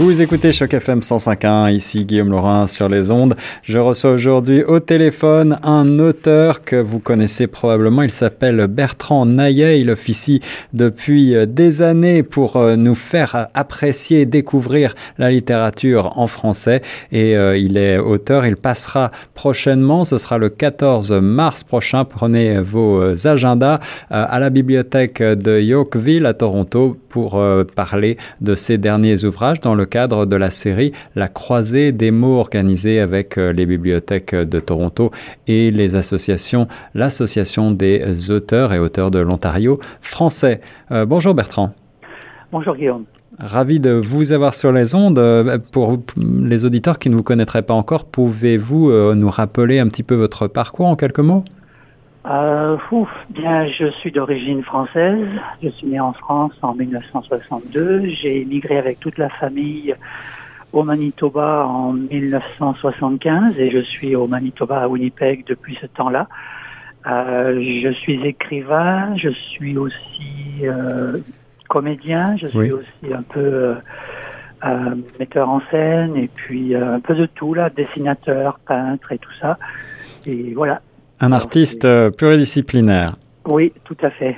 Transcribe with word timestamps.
Vous 0.00 0.22
écoutez 0.22 0.50
Choc 0.50 0.72
FM 0.72 1.00
105.1, 1.00 1.74
ici 1.74 2.06
Guillaume 2.06 2.30
Laurin 2.30 2.66
sur 2.66 2.88
les 2.88 3.10
ondes. 3.10 3.36
Je 3.62 3.78
reçois 3.78 4.12
aujourd'hui 4.12 4.64
au 4.64 4.80
téléphone 4.80 5.58
un 5.62 5.98
auteur 5.98 6.64
que 6.64 6.76
vous 6.76 7.00
connaissez 7.00 7.46
probablement. 7.46 8.00
Il 8.00 8.10
s'appelle 8.10 8.66
Bertrand 8.66 9.26
Naillet. 9.26 9.78
Il 9.78 9.90
officie 9.90 10.40
depuis 10.72 11.34
des 11.46 11.82
années 11.82 12.22
pour 12.22 12.56
euh, 12.56 12.76
nous 12.76 12.94
faire 12.94 13.48
apprécier, 13.52 14.24
découvrir 14.24 14.94
la 15.18 15.30
littérature 15.30 16.18
en 16.18 16.26
français. 16.26 16.80
Et 17.12 17.36
euh, 17.36 17.58
il 17.58 17.76
est 17.76 17.98
auteur. 17.98 18.46
Il 18.46 18.56
passera 18.56 19.10
prochainement, 19.34 20.06
ce 20.06 20.16
sera 20.16 20.38
le 20.38 20.48
14 20.48 21.12
mars 21.12 21.62
prochain. 21.62 22.06
Prenez 22.06 22.58
vos 22.62 23.02
agendas 23.26 23.80
euh, 24.12 24.24
à 24.26 24.40
la 24.40 24.48
bibliothèque 24.48 25.22
de 25.22 25.60
Yorkville 25.60 26.24
à 26.24 26.32
Toronto 26.32 26.96
pour 27.10 27.42
parler 27.74 28.16
de 28.40 28.54
ses 28.54 28.78
derniers 28.78 29.24
ouvrages 29.24 29.58
dans 29.58 29.74
le 29.74 29.84
cadre 29.90 30.24
de 30.24 30.36
la 30.36 30.48
série 30.48 30.92
La 31.14 31.28
croisée 31.28 31.92
des 31.92 32.10
mots 32.10 32.38
organisée 32.38 33.00
avec 33.00 33.36
euh, 33.36 33.52
les 33.52 33.66
bibliothèques 33.66 34.34
de 34.34 34.60
Toronto 34.60 35.10
et 35.46 35.70
les 35.70 35.96
associations, 35.96 36.66
l'association 36.94 37.72
des 37.72 38.30
auteurs 38.30 38.72
et 38.72 38.78
auteurs 38.78 39.10
de 39.10 39.18
l'Ontario 39.18 39.78
français. 40.00 40.62
Euh, 40.92 41.04
bonjour 41.04 41.34
Bertrand. 41.34 41.74
Bonjour 42.52 42.74
Guillaume. 42.76 43.04
Ravi 43.38 43.80
de 43.80 43.90
vous 43.90 44.32
avoir 44.32 44.54
sur 44.54 44.72
les 44.72 44.94
ondes. 44.94 45.18
Euh, 45.18 45.58
pour 45.72 45.98
les 46.16 46.64
auditeurs 46.64 46.98
qui 46.98 47.10
ne 47.10 47.16
vous 47.16 47.22
connaîtraient 47.22 47.62
pas 47.62 47.74
encore, 47.74 48.04
pouvez-vous 48.04 49.14
nous 49.14 49.30
rappeler 49.30 49.78
un 49.78 49.88
petit 49.88 50.02
peu 50.02 50.14
votre 50.14 50.46
parcours 50.46 50.86
en 50.86 50.96
quelques 50.96 51.20
mots? 51.20 51.44
Euh, 52.26 52.76
ouf, 52.90 53.08
bien, 53.30 53.66
je 53.68 53.90
suis 53.92 54.12
d'origine 54.12 54.62
française. 54.62 55.28
Je 55.62 55.68
suis 55.70 55.86
né 55.86 56.00
en 56.00 56.12
France 56.12 56.52
en 56.62 56.74
1962. 56.74 58.08
J'ai 58.10 58.42
émigré 58.42 58.78
avec 58.78 59.00
toute 59.00 59.16
la 59.16 59.30
famille 59.30 59.94
au 60.72 60.82
Manitoba 60.82 61.66
en 61.66 61.92
1975 61.92 63.58
et 63.58 63.70
je 63.70 63.80
suis 63.80 64.14
au 64.14 64.26
Manitoba 64.26 64.82
à 64.82 64.88
Winnipeg 64.88 65.44
depuis 65.46 65.78
ce 65.80 65.86
temps-là. 65.86 66.28
Euh, 67.06 67.54
je 67.82 67.92
suis 67.92 68.24
écrivain, 68.26 69.16
je 69.16 69.30
suis 69.30 69.78
aussi 69.78 70.64
euh, 70.64 71.18
comédien, 71.68 72.36
je 72.36 72.48
suis 72.48 72.72
aussi 72.72 73.12
un 73.12 73.22
peu 73.22 73.40
euh, 73.40 73.74
euh, 74.66 74.94
metteur 75.18 75.48
en 75.48 75.62
scène 75.70 76.16
et 76.16 76.28
puis 76.28 76.74
euh, 76.74 76.96
un 76.96 77.00
peu 77.00 77.14
de 77.14 77.24
tout 77.24 77.54
là, 77.54 77.70
dessinateur, 77.70 78.58
peintre 78.66 79.12
et 79.12 79.18
tout 79.18 79.32
ça. 79.40 79.58
Et 80.26 80.52
voilà, 80.52 80.82
un 81.20 81.32
artiste 81.32 81.84
euh, 81.84 82.10
pluridisciplinaire. 82.10 83.12
Oui, 83.46 83.72
tout 83.84 83.96
à 84.02 84.10
fait. 84.10 84.36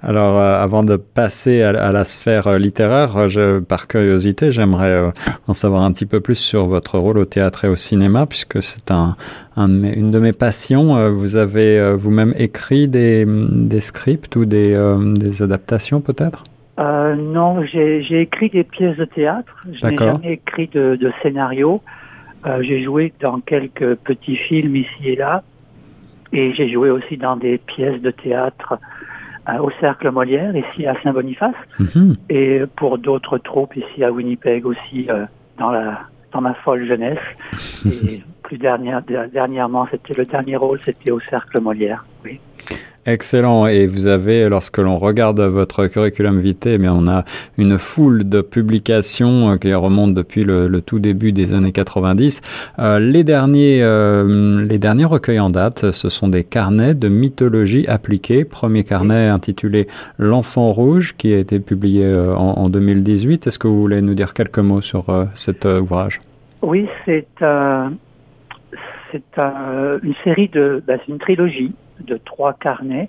Alors, 0.00 0.38
euh, 0.38 0.62
avant 0.62 0.84
de 0.84 0.96
passer 0.96 1.62
à, 1.62 1.90
la 1.90 2.04
sphère 2.04 2.46
euh, 2.46 2.58
littéraire, 2.58 3.28
je, 3.28 3.58
par 3.58 3.88
curiosité, 3.88 4.52
j'aimerais 4.52 5.12
en 5.48 5.54
savoir 5.54 5.82
un 5.82 5.92
petit 5.92 6.06
peu 6.06 6.20
plus 6.20 6.36
sur 6.36 6.66
votre 6.66 6.98
rôle 6.98 7.18
au 7.18 7.24
théâtre 7.24 7.64
et 7.64 7.68
au 7.68 7.76
cinéma, 7.76 8.26
puisque 8.26 8.62
c'est 8.62 8.92
un, 8.92 9.16
une 9.56 10.10
de 10.10 10.18
mes 10.18 10.32
passions. 10.32 11.10
vous 11.10 11.34
avez 11.34 11.94
vous-même 11.96 12.32
écrit 12.36 12.86
des, 12.86 13.24
des, 13.26 13.80
scripts 13.80 14.36
ou 14.36 14.44
des, 14.44 14.76
des 15.16 15.42
adaptations, 15.42 16.00
peut-être? 16.00 16.44
Non, 16.78 17.64
j'ai 17.64 18.20
écrit 18.20 18.50
des 18.50 18.62
pièces 18.62 18.96
de 18.96 19.04
théâtre. 19.04 19.52
Je 19.64 19.84
n'ai 19.84 19.96
jamais 19.96 20.34
écrit 20.34 20.68
de, 20.68 20.94
de 20.94 21.10
scénario. 21.22 21.82
j'ai 22.60 22.84
joué 22.84 23.12
dans 23.20 23.40
quelques 23.40 23.96
petits 23.96 24.36
films 24.36 24.76
ici 24.76 25.08
et 25.08 25.16
là. 25.16 25.42
Et 26.32 26.52
j'ai 26.54 26.70
joué 26.70 26.90
aussi 26.90 27.16
dans 27.16 27.36
des 27.36 27.58
pièces 27.58 28.00
de 28.02 28.10
théâtre 28.10 28.78
euh, 29.48 29.58
au 29.58 29.70
Cercle 29.80 30.10
Molière, 30.10 30.54
ici 30.54 30.86
à 30.86 30.94
Saint-Boniface, 31.02 31.54
mhm. 31.78 32.16
et 32.28 32.62
pour 32.76 32.98
d'autres 32.98 33.38
troupes 33.38 33.76
ici 33.76 34.04
à 34.04 34.12
Winnipeg 34.12 34.66
aussi, 34.66 35.06
euh, 35.08 35.24
dans, 35.58 35.70
la, 35.70 36.00
dans 36.32 36.40
ma 36.40 36.54
folle 36.54 36.86
jeunesse. 36.86 37.18
et 37.86 38.22
plus 38.42 38.58
dernière, 38.58 39.02
dernièrement, 39.02 39.86
c'était 39.90 40.14
le 40.14 40.26
dernier 40.26 40.56
rôle, 40.56 40.80
c'était 40.84 41.10
au 41.10 41.20
Cercle 41.20 41.60
Molière. 41.60 42.04
Oui. 42.24 42.40
Excellent. 43.08 43.66
Et 43.66 43.86
vous 43.86 44.06
avez, 44.06 44.50
lorsque 44.50 44.76
l'on 44.76 44.98
regarde 44.98 45.40
votre 45.40 45.86
curriculum 45.86 46.38
vitae, 46.40 46.76
eh 46.78 46.88
on 46.90 47.08
a 47.08 47.24
une 47.56 47.78
foule 47.78 48.28
de 48.28 48.42
publications 48.42 49.52
euh, 49.52 49.56
qui 49.56 49.72
remontent 49.72 50.12
depuis 50.12 50.44
le, 50.44 50.68
tout 50.82 50.98
début 50.98 51.32
des 51.32 51.54
années 51.54 51.72
90. 51.72 52.42
Euh, 52.78 52.98
les, 52.98 53.24
derniers, 53.24 53.82
euh, 53.82 54.62
les 54.62 54.78
derniers 54.78 55.06
recueils 55.06 55.40
en 55.40 55.48
date, 55.48 55.90
ce 55.90 56.10
sont 56.10 56.28
des 56.28 56.44
carnets 56.44 56.94
de 56.94 57.08
mythologie 57.08 57.86
appliquée. 57.88 58.44
Premier 58.44 58.84
carnet 58.84 59.28
intitulé 59.28 59.86
L'enfant 60.18 60.70
rouge 60.72 61.14
qui 61.16 61.32
a 61.32 61.38
été 61.38 61.60
publié 61.60 62.06
en, 62.36 62.68
2018. 62.68 63.46
Est-ce 63.46 63.58
que 63.58 63.68
vous 63.68 63.80
voulez 63.80 64.02
nous 64.02 64.14
dire 64.14 64.34
quelques 64.34 64.58
mots 64.58 64.82
sur 64.82 65.06
cet 65.32 65.64
ouvrage? 65.64 66.18
Oui, 66.60 66.86
c'est 67.06 67.26
c'est 69.10 69.38
une 69.38 70.14
série 70.22 70.48
de, 70.48 70.82
bah, 70.86 70.94
c'est 70.98 71.10
une 71.10 71.18
trilogie 71.18 71.72
de 72.00 72.16
trois 72.16 72.54
carnets. 72.54 73.08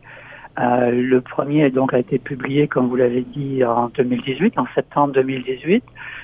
Euh, 0.60 0.92
le 0.92 1.22
premier 1.22 1.70
donc 1.70 1.94
a 1.94 2.00
été 2.00 2.20
publié, 2.20 2.68
comme 2.68 2.88
vous 2.88 2.96
l'avez 2.96 3.22
dit, 3.22 3.64
en 3.64 3.90
2018, 3.90 4.58
en 4.58 4.66
septembre 4.76 5.14
2018. 5.14 5.84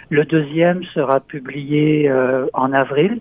Le 0.09 0.25
deuxième 0.25 0.83
sera 0.83 1.19
publié 1.19 2.09
euh, 2.09 2.47
en 2.53 2.73
avril 2.73 3.19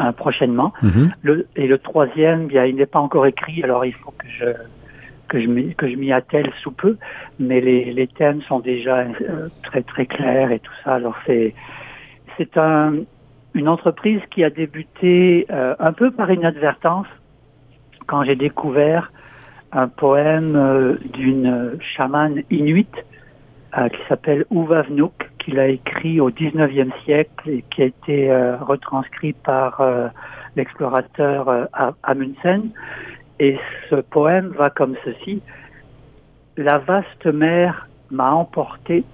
euh, 0.00 0.12
prochainement. 0.12 0.72
Mhm. 0.82 1.12
Le, 1.22 1.46
et 1.56 1.66
le 1.66 1.78
troisième, 1.78 2.46
bien, 2.46 2.64
il 2.64 2.76
n'est 2.76 2.86
pas 2.86 3.00
encore 3.00 3.26
écrit, 3.26 3.62
alors 3.62 3.84
il 3.84 3.92
faut 3.94 4.12
que 4.12 4.26
je 4.28 4.46
que 5.28 5.40
je 5.40 5.72
que 5.74 5.90
je 5.90 5.96
m'y 5.96 6.12
attelle 6.12 6.50
sous 6.62 6.72
peu. 6.72 6.96
Mais 7.38 7.60
les, 7.60 7.92
les 7.92 8.06
thèmes 8.06 8.40
sont 8.42 8.60
déjà 8.60 9.04
très 9.62 9.82
très 9.82 10.06
clairs 10.06 10.52
et 10.52 10.58
tout 10.58 10.72
ça. 10.84 10.94
Alors 10.94 11.16
c'est 11.26 11.54
c'est 12.36 12.56
un 12.56 12.94
une 13.52 13.68
entreprise 13.68 14.20
qui 14.30 14.42
a 14.42 14.50
débuté 14.50 15.46
un 15.48 15.92
peu 15.92 16.10
par 16.10 16.30
inadvertance 16.30 17.06
quand 18.06 18.24
j'ai 18.24 18.36
découvert 18.36 19.10
un 19.72 19.88
poème 19.88 20.56
euh, 20.56 20.96
d'une 21.12 21.78
chamane 21.96 22.42
inuite 22.50 22.94
euh, 23.76 23.88
qui 23.88 23.98
s'appelle 24.08 24.44
Uvavnuk, 24.50 25.12
qu'il 25.38 25.58
a 25.58 25.66
écrit 25.68 26.20
au 26.20 26.30
19e 26.30 26.90
siècle 27.04 27.50
et 27.50 27.64
qui 27.70 27.82
a 27.82 27.86
été 27.86 28.30
euh, 28.30 28.56
retranscrit 28.56 29.32
par 29.32 29.82
l'explorateur 30.56 31.68
Amundsen. 32.02 32.70
Et 33.40 33.58
ce 33.90 33.96
poème 33.96 34.54
va 34.56 34.70
comme 34.70 34.94
ceci. 35.04 35.42
La 36.56 36.78
vaste 36.78 37.26
mer 37.26 37.88
m'a 38.10 38.32
emporté, 38.32 39.04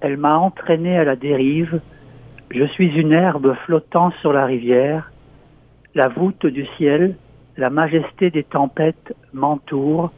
elle 0.00 0.16
m'a 0.16 0.36
entraîné 0.36 0.98
à 0.98 1.04
la 1.04 1.14
dérive, 1.14 1.80
je 2.50 2.64
suis 2.64 2.88
une 2.88 3.12
herbe 3.12 3.54
flottant 3.64 4.10
sur 4.20 4.32
la 4.32 4.44
rivière, 4.44 5.10
la 5.94 6.08
voûte 6.08 6.44
du 6.44 6.66
ciel 6.76 7.14
la 7.56 7.70
majesté 7.70 8.30
des 8.30 8.44
tempêtes 8.44 9.14
m'entoure, 9.32 10.10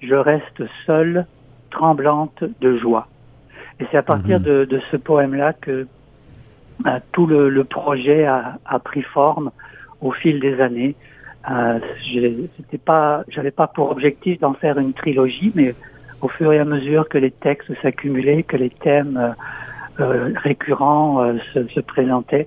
je 0.00 0.14
reste 0.14 0.62
seule, 0.86 1.26
tremblante 1.70 2.44
de 2.60 2.76
joie. 2.78 3.08
Et 3.80 3.86
c'est 3.90 3.98
à 3.98 4.02
partir 4.02 4.38
mhm. 4.38 4.44
de, 4.44 4.80
ce 4.90 4.96
poème-là 4.96 5.52
que 5.52 5.86
euh, 6.86 6.98
tout 7.12 7.26
le, 7.26 7.64
projet 7.64 8.24
a, 8.24 8.78
pris 8.84 9.02
forme 9.02 9.50
au 10.00 10.12
fil 10.12 10.40
des 10.40 10.60
années. 10.60 10.94
Euh, 11.50 11.78
c'était 12.56 12.78
pas, 12.78 13.24
j'avais 13.28 13.50
pas 13.50 13.66
pour 13.66 13.90
objectif 13.90 14.40
d'en 14.40 14.54
faire 14.54 14.78
une 14.78 14.92
trilogie, 14.92 15.52
mais 15.54 15.74
au 16.20 16.28
fur 16.28 16.52
et 16.52 16.58
à 16.58 16.64
mesure 16.64 17.08
que 17.08 17.18
les 17.18 17.30
textes 17.30 17.70
s'accumulaient, 17.82 18.42
que 18.42 18.56
les 18.56 18.70
thèmes 18.70 19.34
euh, 19.98 20.30
récurrents 20.42 21.22
euh, 21.22 21.38
se, 21.54 21.66
se, 21.68 21.80
présentaient, 21.80 22.46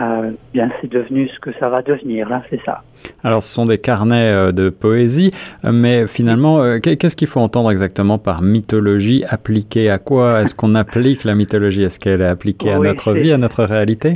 euh, 0.00 0.32
bien 0.52 0.70
c'est 0.80 0.90
devenu 0.90 1.28
ce 1.28 1.38
que 1.40 1.50
ça 1.58 1.68
va 1.68 1.82
devenir. 1.82 2.28
Là, 2.28 2.42
c'est 2.50 2.60
ça. 2.64 2.82
Alors, 3.24 3.42
ce 3.42 3.52
sont 3.52 3.64
des 3.64 3.78
carnets 3.78 4.30
euh, 4.30 4.52
de 4.52 4.70
poésie, 4.70 5.30
euh, 5.64 5.70
mais 5.72 6.06
finalement, 6.06 6.60
euh, 6.62 6.78
qu'est-ce 6.78 7.16
qu'il 7.16 7.28
faut 7.28 7.40
entendre 7.40 7.70
exactement 7.70 8.18
par 8.18 8.42
mythologie 8.42 9.24
appliquée 9.28 9.90
à 9.90 9.98
quoi? 9.98 10.42
Est-ce 10.42 10.54
qu'on 10.54 10.74
applique 10.74 11.24
la 11.24 11.34
mythologie? 11.34 11.82
Est-ce 11.82 12.00
qu'elle 12.00 12.20
est 12.20 12.26
appliquée 12.26 12.72
à 12.72 12.78
notre 12.78 13.12
vie, 13.12 13.32
à 13.32 13.38
notre 13.38 13.64
réalité? 13.64 14.10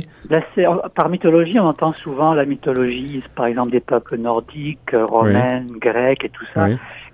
Par 0.95 1.09
mythologie, 1.09 1.59
on 1.59 1.67
entend 1.67 1.93
souvent 1.93 2.33
la 2.33 2.45
mythologie, 2.45 3.23
par 3.35 3.45
exemple, 3.45 3.71
des 3.71 3.79
peuples 3.79 4.17
nordiques, 4.17 4.91
romaines, 4.93 5.69
grecs 5.79 6.25
et 6.25 6.29
tout 6.29 6.45
ça. 6.53 6.67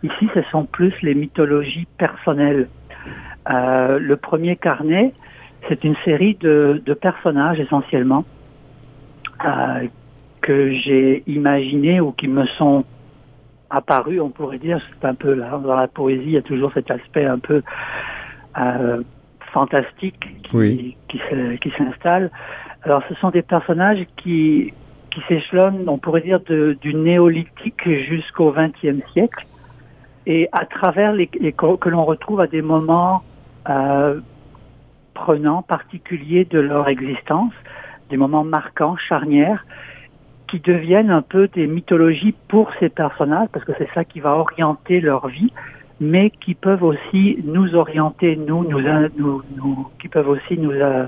Ici, 0.03 0.29
ce 0.33 0.41
sont 0.51 0.65
plus 0.65 0.93
les 1.01 1.13
mythologies 1.13 1.87
personnelles. 1.97 2.67
le 3.47 4.15
premier 4.15 4.55
carnet, 4.55 5.13
c'est 5.69 5.83
une 5.83 5.95
série 6.03 6.35
de, 6.41 6.81
de 6.83 6.93
personnages 6.93 7.59
essentiellement 7.59 8.25
que 10.41 10.71
j'ai 10.71 11.23
imaginé 11.27 11.99
ou 11.99 12.11
qui 12.11 12.27
me 12.27 12.45
sont 12.57 12.83
apparus, 13.69 14.21
on 14.21 14.29
pourrait 14.29 14.59
dire, 14.59 14.79
c'est 14.89 15.07
un 15.07 15.15
peu 15.15 15.33
là, 15.33 15.59
dans 15.63 15.75
la 15.75 15.87
poésie, 15.87 16.23
il 16.25 16.31
y 16.31 16.37
a 16.37 16.41
toujours 16.41 16.71
cet 16.73 16.91
aspect 16.91 17.25
un 17.25 17.39
peu 17.39 17.63
euh, 18.59 19.01
fantastique 19.51 20.19
qui, 20.43 20.95
qui, 21.09 21.21
qui 21.61 21.71
s'installe. 21.77 22.29
Alors 22.83 23.01
ce 23.09 23.15
sont 23.15 23.29
des 23.29 23.41
personnages 23.41 24.05
qui, 24.17 24.73
qui 25.11 25.21
s'échelonne, 25.27 25.85
on 25.87 25.97
pourrait 25.97 26.21
dire, 26.21 26.39
de, 26.41 26.77
du 26.81 26.93
néolithique 26.93 27.89
jusqu'au 28.09 28.51
XXe 28.51 29.05
siècle, 29.13 29.45
et 30.25 30.49
à 30.51 30.65
travers 30.65 31.13
les, 31.13 31.27
que 31.27 31.89
l'on 31.89 32.05
retrouve 32.05 32.41
à 32.41 32.47
des 32.47 32.61
moments 32.61 33.23
euh, 33.69 34.19
prenants, 35.13 35.61
particuliers 35.61 36.45
de 36.45 36.59
leur 36.59 36.87
existence, 36.87 37.53
des 38.13 38.17
moments 38.17 38.43
marquants, 38.43 38.95
charnières, 38.95 39.65
qui 40.47 40.59
deviennent 40.59 41.09
un 41.09 41.23
peu 41.23 41.47
des 41.47 41.65
mythologies 41.65 42.35
pour 42.47 42.69
ces 42.79 42.89
personnages, 42.89 43.47
parce 43.51 43.65
que 43.65 43.71
c'est 43.79 43.89
ça 43.95 44.05
qui 44.05 44.19
va 44.19 44.35
orienter 44.35 45.01
leur 45.01 45.27
vie, 45.29 45.51
mais 45.99 46.29
qui 46.29 46.53
peuvent 46.53 46.83
aussi 46.83 47.39
nous 47.43 47.73
orienter, 47.73 48.35
nous, 48.35 48.63
nous, 48.69 48.81
nous, 49.17 49.41
nous 49.57 49.87
qui 49.99 50.09
peuvent 50.09 50.29
aussi 50.29 50.59
nous, 50.59 50.69
euh, 50.69 51.07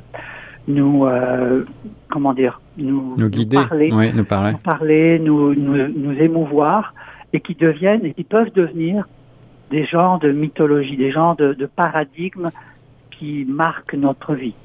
nous, 0.68 1.06
euh, 1.06 1.64
comment 2.10 2.34
dire, 2.34 2.60
nous, 2.76 3.14
nous 3.18 3.30
guider, 3.30 3.58
parler, 3.58 3.92
nous 3.92 4.26
parler, 4.26 5.20
nous, 5.20 5.54
parler 5.54 6.24
émouvoir, 6.24 6.96
et 7.34 7.40
qui 7.40 7.54
deviennent, 7.54 8.04
et 8.04 8.14
qui 8.16 8.24
peuvent 8.24 8.52
devenir 8.52 9.08
des 9.70 9.86
genres 9.86 10.18
de 10.18 10.32
mythologie, 10.32 10.98
des 10.98 11.12
genres 11.12 11.36
de, 11.36 11.54
de 11.54 11.68
paradigmes 11.68 12.50
qui 13.12 13.46
marquent 13.48 13.94
notre 13.94 14.34
vie. 14.34 14.56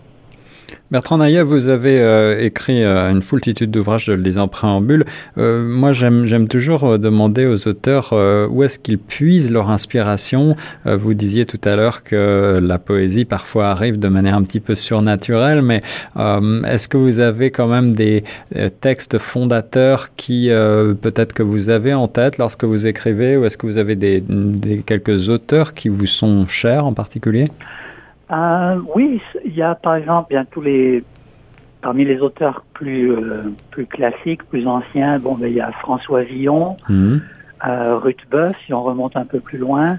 Bertrand 0.91 1.19
Naïa, 1.19 1.45
vous 1.45 1.69
avez 1.69 2.01
euh, 2.01 2.43
écrit 2.43 2.83
euh, 2.83 3.13
une 3.13 3.23
foultitude 3.23 3.71
d'ouvrages, 3.71 4.07
je 4.07 4.13
le 4.13 4.23
disais 4.23 4.41
en 4.41 4.49
préambule. 4.49 5.05
Euh, 5.39 5.63
moi, 5.65 5.93
j'aime 5.93 6.49
toujours 6.49 6.99
demander 6.99 7.47
aux 7.47 7.69
auteurs 7.69 8.13
où 8.51 8.65
est-ce 8.65 8.81
qu'ils 8.81 8.99
puisent 8.99 9.53
leur 9.53 9.71
inspiration. 9.71 10.57
vous 10.85 11.15
disiez 11.15 11.47
tout 11.47 11.61
à 11.65 11.77
l'heure 11.77 12.03
que 12.03 12.61
la 12.61 12.79
poésie 12.81 13.25
parfois 13.25 13.69
arrive 13.69 14.01
de 14.01 14.09
manière 14.09 14.35
un 14.35 14.43
petit 14.43 14.59
peu 14.59 14.75
surnaturelle, 14.75 15.63
mais 15.63 15.81
est-ce 16.17 16.89
que 16.89 16.97
vous 16.97 17.21
avez 17.21 17.51
quand 17.51 17.69
même 17.69 17.95
des 17.95 18.25
textes 18.81 19.19
fondateurs 19.19 20.11
qui 20.17 20.49
peut-être 21.01 21.33
que 21.33 21.43
vous 21.43 21.71
avez 21.71 21.95
en 21.95 22.09
tête 22.09 22.39
lorsque 22.39 22.65
vous 22.65 22.87
écrivez, 22.87 23.37
ou 23.37 23.45
est-ce 23.45 23.57
que 23.57 23.67
vous 23.67 23.79
avez 23.79 23.95
des, 23.95 24.23
quelques 24.85 25.29
auteurs 25.29 25.75
qui 25.75 25.89
vous 25.89 26.07
sont 26.07 26.47
chers 26.47 26.87
en 26.87 26.93
particulier? 26.95 27.47
Euh, 28.33 28.81
oui, 28.95 29.21
il 29.45 29.55
y 29.55 29.63
a 29.63 29.75
par 29.75 29.97
exemple 29.97 30.29
bien 30.31 30.45
tous 30.45 30.61
les 30.61 31.03
parmi 31.83 32.05
les 32.05 32.21
auteurs 32.21 32.65
plus 32.75 33.11
euh, 33.11 33.53
plus 33.71 33.87
classiques, 33.87 34.45
plus 34.45 34.67
anciens. 34.67 35.19
Bon, 35.19 35.35
ben, 35.35 35.49
il 35.49 35.55
y 35.55 35.61
a 35.61 35.73
François 35.73 36.23
Villon, 36.23 36.77
mmh. 36.89 37.17
euh, 37.67 37.97
Ruth 37.97 38.21
Boeuf, 38.31 38.57
si 38.65 38.73
on 38.73 38.83
remonte 38.83 39.17
un 39.17 39.25
peu 39.25 39.41
plus 39.41 39.59
loin. 39.59 39.99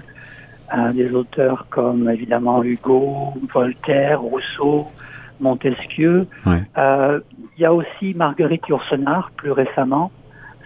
Des 0.94 1.12
auteurs 1.12 1.66
comme 1.68 2.08
évidemment 2.08 2.64
Hugo, 2.64 3.34
Voltaire, 3.52 4.22
Rousseau, 4.22 4.86
Montesquieu. 5.38 6.26
Ouais. 6.46 6.62
Il 6.78 7.60
y 7.60 7.66
a 7.66 7.74
aussi 7.74 8.14
Marguerite 8.14 8.66
Yourcenar, 8.68 9.32
plus 9.36 9.50
récemment. 9.50 10.10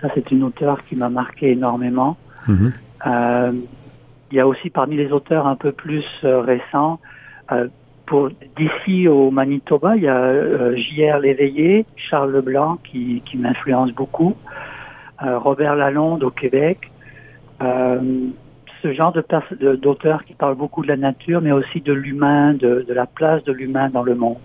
Ça, 0.01 0.07
c'est 0.15 0.31
une 0.31 0.45
auteure 0.45 0.85
qui 0.85 0.95
m'a 0.95 1.09
marqué 1.09 1.51
énormément. 1.51 2.17
Mmh. 2.47 2.69
il 4.31 4.37
y 4.37 4.39
a 4.39 4.47
aussi 4.47 4.71
parmi 4.71 4.95
les 4.95 5.11
auteurs 5.11 5.49
un 5.49 5.57
peu 5.57 5.73
plus 5.73 6.05
récents 6.23 7.01
pour 8.07 8.31
d'ici 8.57 9.09
au 9.09 9.31
Manitoba, 9.31 9.97
il 9.97 10.05
y 10.05 10.09
a 10.09 10.17
euh, 10.17 10.77
J.R. 10.77 11.19
Léveillé, 11.19 11.85
Charles 11.97 12.33
Leblanc 12.33 12.79
qui, 12.85 13.23
qui 13.27 13.37
m'influence 13.37 13.93
beaucoup, 13.93 14.37
euh, 15.25 15.39
Robert 15.39 15.75
Lalonde 15.75 16.23
au 16.23 16.31
Québec. 16.31 16.91
Euh, 17.63 18.29
ce 18.83 18.93
genre 18.93 19.13
de 19.13 19.75
d'auteurs 19.77 20.25
qui 20.25 20.35
parlent 20.35 20.57
beaucoup 20.57 20.83
de 20.83 20.89
la 20.89 20.97
nature, 20.97 21.41
mais 21.41 21.51
aussi 21.51 21.81
de 21.81 21.93
l'humain, 21.93 22.55
de, 22.55 22.85
de 22.87 22.95
la 22.95 23.07
place 23.07 23.43
de 23.45 23.53
l'humain 23.53 23.89
dans 23.89 24.03
le 24.03 24.15
monde. 24.15 24.37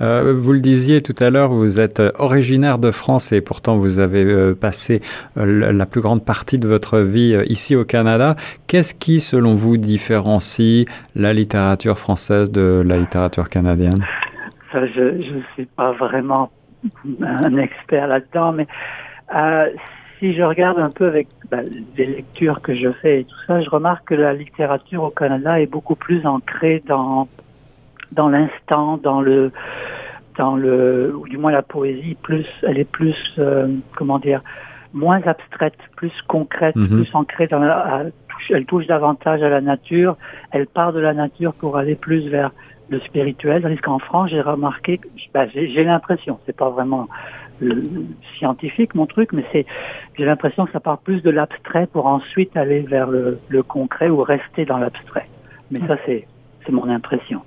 Euh, 0.00 0.34
vous 0.36 0.52
le 0.52 0.60
disiez 0.60 1.02
tout 1.02 1.14
à 1.18 1.30
l'heure, 1.30 1.50
vous 1.50 1.80
êtes 1.80 2.02
originaire 2.18 2.78
de 2.78 2.90
France 2.90 3.32
et 3.32 3.40
pourtant 3.40 3.78
vous 3.78 3.98
avez 3.98 4.24
euh, 4.24 4.54
passé 4.54 5.00
euh, 5.36 5.72
la 5.72 5.86
plus 5.86 6.00
grande 6.00 6.24
partie 6.24 6.58
de 6.58 6.68
votre 6.68 7.00
vie 7.00 7.34
euh, 7.34 7.44
ici 7.46 7.74
au 7.74 7.84
Canada. 7.84 8.36
Qu'est-ce 8.66 8.94
qui, 8.94 9.20
selon 9.20 9.54
vous, 9.54 9.76
différencie 9.76 10.86
la 11.14 11.32
littérature 11.32 11.98
française 11.98 12.50
de 12.52 12.82
la 12.86 12.98
littérature 12.98 13.48
canadienne? 13.48 14.04
Je 14.72 15.34
ne 15.34 15.42
suis 15.54 15.66
pas 15.66 15.92
vraiment 15.92 16.50
un 17.22 17.56
expert 17.56 18.06
là-dedans, 18.06 18.52
mais 18.52 18.66
euh, 19.34 19.68
si 20.18 20.34
je 20.34 20.42
regarde 20.42 20.78
un 20.78 20.90
peu 20.90 21.06
avec 21.06 21.28
bah, 21.50 21.58
les 21.96 22.06
lectures 22.06 22.60
que 22.60 22.74
je 22.74 22.92
fais 23.02 23.20
et 23.20 23.24
tout 23.24 23.36
ça, 23.46 23.60
je 23.60 23.70
remarque 23.70 24.08
que 24.08 24.14
la 24.14 24.34
littérature 24.34 25.02
au 25.02 25.10
Canada 25.10 25.60
est 25.60 25.66
beaucoup 25.66 25.96
plus 25.96 26.26
ancrée 26.26 26.82
dans 26.86 27.28
dans 28.12 28.28
l'instant, 28.30 28.96
dans 28.96 29.20
le, 29.20 29.52
dans 30.38 30.56
le, 30.56 31.14
ou 31.14 31.28
du 31.28 31.36
moins 31.36 31.52
la 31.52 31.62
poésie, 31.62 32.16
plus, 32.22 32.46
elle 32.62 32.78
est 32.78 32.90
plus, 32.98 33.16
euh, 33.38 33.68
comment 33.96 34.18
dire, 34.18 34.42
moins 34.94 35.20
abstraite, 35.34 35.78
plus 35.96 36.12
concrète, 36.28 36.76
Mhm. 36.76 36.82
mm 36.82 36.86
-hmm. 36.86 36.96
plus 37.02 37.14
ancrée 37.14 37.46
dans 37.54 37.58
la, 37.58 37.76
à, 37.94 38.02
elle 38.50 38.64
touche 38.64 38.86
davantage 38.86 39.42
à 39.42 39.50
la 39.56 39.60
nature, 39.60 40.16
elle 40.52 40.66
part 40.66 40.92
de 40.92 41.00
la 41.00 41.12
nature 41.12 41.52
pour 41.60 41.72
aller 41.80 41.96
plus 42.06 42.22
vers 42.28 42.50
le 42.88 42.98
spirituel, 43.00 43.62
tandis 43.62 43.76
qu'en 43.86 43.98
France, 43.98 44.30
j'ai 44.30 44.40
remarqué, 44.40 44.92
ben, 45.34 45.46
j'ai 45.54 45.84
l'impression, 45.84 46.38
c'est 46.46 46.56
pas 46.56 46.70
vraiment 46.70 47.04
le, 47.60 47.74
scientifique 48.38 48.94
mon 48.94 49.06
truc, 49.06 49.28
mais 49.32 49.44
c'est, 49.52 49.66
j'ai 50.16 50.24
l'impression 50.24 50.64
que 50.66 50.72
ça 50.72 50.80
part 50.80 50.98
plus 50.98 51.20
de 51.22 51.30
l'abstrait 51.38 51.86
pour 51.94 52.04
ensuite 52.06 52.56
aller 52.56 52.80
vers 52.94 53.08
le, 53.16 53.38
le 53.48 53.62
concret 53.62 54.08
ou 54.08 54.22
rester 54.22 54.64
dans 54.64 54.78
l'abstrait. 54.78 55.26
Mais 55.70 55.80
ça, 55.88 55.96
c'est, 56.06 56.26
c'est 56.64 56.72
mon 56.72 56.88
impression. 56.88 57.40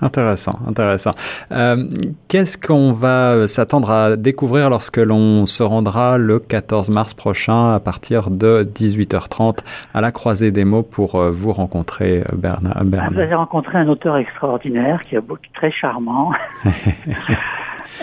Intéressant, 0.00 0.52
intéressant. 0.66 1.10
Euh, 1.50 1.88
Qu'est-ce 2.28 2.56
qu'on 2.56 2.92
va 2.92 3.48
s'attendre 3.48 3.90
à 3.90 4.16
découvrir 4.16 4.70
lorsque 4.70 4.98
l'on 4.98 5.44
se 5.46 5.62
rendra 5.62 6.18
le 6.18 6.38
14 6.38 6.90
mars 6.90 7.14
prochain 7.14 7.74
à 7.74 7.80
partir 7.80 8.30
de 8.30 8.62
18h30 8.62 9.58
à 9.94 10.00
la 10.00 10.12
croisée 10.12 10.50
des 10.50 10.64
mots 10.64 10.82
pour 10.82 11.16
euh, 11.16 11.30
vous 11.30 11.52
rencontrer, 11.52 12.22
Bernard, 12.32 12.84
Bernard. 12.84 13.12
Vous 13.12 13.18
avez 13.20 13.34
rencontré 13.34 13.78
un 13.78 13.88
auteur 13.88 14.16
extraordinaire 14.16 15.02
qui 15.08 15.16
est 15.16 15.22
très 15.54 15.70
charmant. 15.72 16.32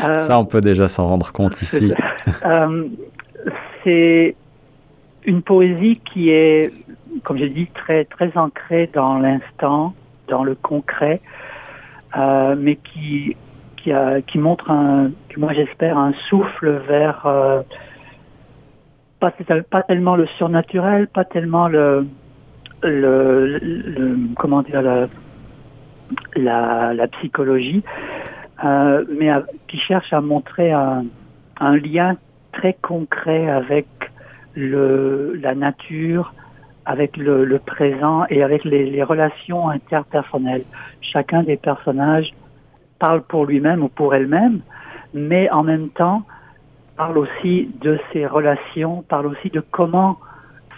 euh, 0.04 0.20
Ça, 0.20 0.40
on 0.40 0.46
peut 0.46 0.62
déjà 0.62 0.88
s'en 0.88 1.08
rendre 1.08 1.32
compte 1.32 1.62
ici. 1.62 1.94
euh, 2.46 2.88
C'est 3.84 4.36
une 5.26 5.42
poésie 5.42 6.02
qui 6.12 6.30
est, 6.30 6.72
comme 7.24 7.38
j'ai 7.38 7.50
dit, 7.50 7.68
très, 7.74 8.06
très 8.06 8.36
ancrée 8.38 8.90
dans 8.94 9.18
l'instant, 9.18 9.94
dans 10.28 10.44
le 10.44 10.56
concret. 10.56 11.22
Euh, 12.18 12.56
mais 12.58 12.78
qui 12.78 13.36
qui, 13.78 13.92
a, 13.92 14.20
montre 14.36 14.72
un, 14.72 15.12
moi 15.38 15.54
j'espère 15.54 15.98
un 15.98 16.14
souffle 16.28 16.82
vers 16.88 17.26
euh, 17.28 17.62
pas, 19.20 19.32
pas 19.70 19.84
tellement 19.84 20.16
le 20.16 20.26
surnaturel, 20.38 21.08
pas 21.08 21.24
tellement 21.24 21.68
le, 21.68 22.08
le, 22.82 24.18
comment 24.38 24.64
dire 24.64 24.82
la 24.82 25.08
la, 26.36 27.08
psychologie, 27.20 27.84
euh, 28.64 29.06
mais 29.12 29.30
qui 29.68 29.78
cherche 29.78 30.12
à 30.14 30.22
montrer 30.22 30.72
un, 30.72 31.06
un 31.60 31.78
lien 31.78 32.18
très 32.54 32.74
concret 32.74 33.50
avec 33.50 33.88
le, 34.56 35.38
la 35.42 35.54
nature, 35.54 36.34
avec 36.86 37.18
le, 37.18 37.60
présent 37.60 38.26
et 38.30 38.44
avec 38.44 38.64
les, 38.64 39.04
relations 39.04 39.70
interpersonnelles. 39.70 40.64
Chacun 41.02 41.44
des 41.44 41.58
personnages 41.58 42.34
parle 43.00 43.22
pour 43.24 43.46
lui-même 43.46 43.84
ou 43.84 43.90
pour 43.90 44.14
elle-même, 44.14 44.62
mais 45.14 45.50
en 45.50 45.64
même 45.64 45.90
temps 45.90 46.24
parle 46.96 47.18
aussi 47.18 47.70
de 47.82 48.00
ses 48.14 48.26
relations, 48.26 49.04
parle 49.10 49.28
aussi 49.28 49.50
de 49.50 49.60
comment 49.60 50.18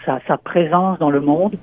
sa, 0.05 0.37
présence 0.37 0.97
dans 0.99 1.09
le 1.09 1.19
monde 1.19 1.57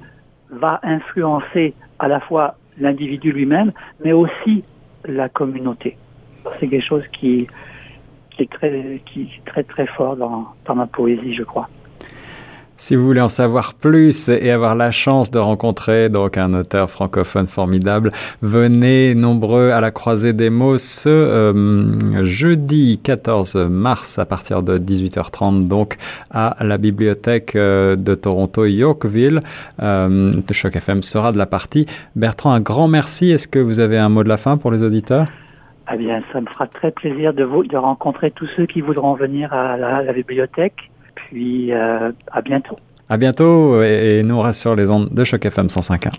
va 0.51 0.79
influencer 0.83 1.75
à 1.99 2.09
la 2.09 2.21
fois 2.21 2.57
l'individu 2.79 3.33
lui-même, 3.33 3.73
mais 4.05 4.13
aussi 4.13 4.65
la 5.07 5.31
communauté. 5.31 5.97
C'est 6.61 6.69
quelque 6.69 6.87
chose 6.87 7.05
qui, 7.19 7.49
est 8.39 8.51
très, 8.51 9.63
très 9.65 9.87
fort 9.87 10.17
dans 10.17 10.75
ma 10.75 10.87
poésie, 10.87 11.35
je 11.35 11.43
crois. 11.43 11.69
Si 12.87 12.97
vous 12.97 13.07
voulez 13.07 13.23
en 13.23 13.31
savoir 13.31 13.73
plus 13.73 14.29
et 14.29 14.51
avoir 14.51 14.77
la 14.77 14.91
chance 14.91 15.31
de 15.31 15.39
rencontrer 15.39 16.11
donc 16.11 16.37
un 16.37 16.53
auteur 16.53 16.91
francophone 16.91 17.47
formidable, 17.47 18.13
venez 18.43 19.15
nombreux 19.15 19.71
à 19.71 19.81
la 19.81 19.91
croisée 19.91 20.35
des 20.35 20.51
mots 20.51 20.77
ce 20.77 21.09
euh, 21.09 22.25
jeudi 22.27 23.01
14 23.03 23.57
mars 23.71 24.19
à 24.19 24.27
partir 24.27 24.63
de 24.63 24.77
18h30 24.77 25.67
donc 25.67 25.97
à 26.31 26.57
la 26.61 26.77
bibliothèque 26.77 27.57
euh, 27.57 27.97
de 27.97 28.15
Toronto 28.15 28.67
Yorkville. 28.67 29.41
Euh, 29.83 30.33
Choc 30.51 30.77
FM 30.77 31.03
sera 31.03 31.33
de 31.33 31.39
la 31.39 31.47
partie. 31.47 31.87
Bertrand, 32.17 32.53
un 32.53 32.61
grand 32.61 32.87
merci. 32.87 33.31
Est-ce 33.31 33.49
que 33.49 33.61
vous 33.61 33.79
avez 33.79 33.97
un 33.97 34.11
mot 34.11 34.25
de 34.25 34.29
la 34.29 34.37
fin 34.37 34.59
pour 34.59 34.71
les 34.71 34.83
auditeurs? 34.83 35.25
Eh 35.91 35.97
bien, 35.97 36.23
ça 36.35 36.41
me 36.43 36.47
fera 36.49 36.67
très 36.67 36.91
plaisir 36.91 37.33
de 37.33 37.45
vous 37.45 37.65
de 37.65 37.79
rencontrer 37.79 38.31
tous 38.31 38.49
ceux 38.57 38.67
qui 38.67 38.83
voudront 38.83 39.15
venir 39.15 39.55
à 39.55 39.79
la, 39.79 39.97
à 39.97 40.03
la 40.03 40.13
bibliothèque 40.13 40.91
puis 41.35 41.73
euh, 41.73 42.13
à 42.31 42.41
bientôt. 42.41 42.77
À 43.09 43.17
bientôt 43.17 43.83
et, 43.83 44.21
et 44.21 44.23
nous 44.23 44.41
sur 44.53 44.77
les 44.77 44.89
ondes 44.91 45.09
de 45.11 45.25
Choc 45.25 45.45
FM 45.45 45.67
105.1. 45.67 46.11